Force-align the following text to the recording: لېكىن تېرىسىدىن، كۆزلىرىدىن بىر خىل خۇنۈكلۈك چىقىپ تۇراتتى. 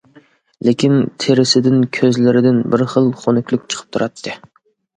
لېكىن 0.67 0.95
تېرىسىدىن، 1.23 1.77
كۆزلىرىدىن 1.99 2.59
بىر 2.73 2.87
خىل 2.97 3.13
خۇنۈكلۈك 3.23 3.71
چىقىپ 3.71 3.95
تۇراتتى. 3.95 4.39